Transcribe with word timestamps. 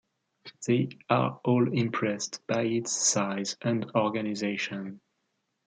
They 0.65 0.89
are 1.11 1.39
all 1.45 1.71
impressed 1.71 2.41
by 2.47 2.63
its 2.63 2.91
size 2.91 3.55
and 3.61 3.85
organisation. 3.93 4.99